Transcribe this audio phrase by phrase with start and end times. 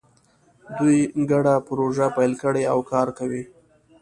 [0.77, 0.99] دوی
[1.31, 3.43] ګډه پروژه پیل کړې او کار کوي